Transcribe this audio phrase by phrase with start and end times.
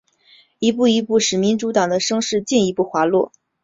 [0.57, 3.31] 一切一切使民主党的声势进一步滑落。